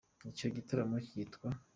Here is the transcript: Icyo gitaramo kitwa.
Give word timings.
Icyo 0.31 0.47
gitaramo 0.55 0.97
kitwa. 1.07 1.49